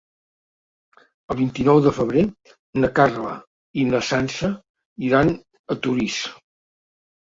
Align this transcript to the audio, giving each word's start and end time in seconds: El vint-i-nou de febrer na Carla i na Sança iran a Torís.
El 1.33 1.37
vint-i-nou 1.41 1.81
de 1.89 1.93
febrer 1.99 2.25
na 2.87 2.91
Carla 3.03 3.37
i 3.85 3.87
na 3.95 4.03
Sança 4.11 4.53
iran 5.15 5.35
a 5.75 5.83
Torís. 5.87 6.23